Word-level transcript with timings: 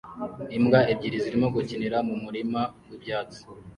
Imbwa 0.57 0.79
ebyiri 0.91 1.17
zirimo 1.23 1.47
gukinira 1.55 1.97
mu 2.07 2.15
murima 2.23 2.61
wibyatsi 2.87 3.41